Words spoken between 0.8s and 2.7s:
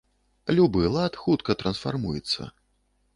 лад хутка трансфармуецца.